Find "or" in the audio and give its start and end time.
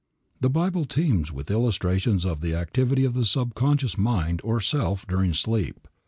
4.43-4.59